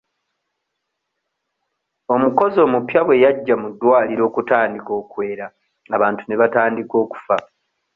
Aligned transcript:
Omukozi 2.13 2.57
omupya 2.65 3.01
bwe 3.03 3.21
yajja 3.23 3.55
mu 3.61 3.67
ddwaliro 3.73 4.23
okutandika 4.29 4.91
okwera 5.01 5.45
abantu 5.95 6.21
ne 6.25 6.35
batandika 6.41 6.95
okufa. 7.03 7.37